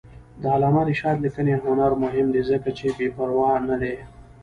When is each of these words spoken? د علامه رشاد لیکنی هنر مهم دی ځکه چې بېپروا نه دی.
د 0.41 0.43
علامه 0.53 0.81
رشاد 0.89 1.17
لیکنی 1.25 1.53
هنر 1.63 1.91
مهم 2.03 2.27
دی 2.33 2.41
ځکه 2.49 2.69
چې 2.77 2.85
بېپروا 2.97 3.51
نه 3.69 3.75
دی. 3.81 3.95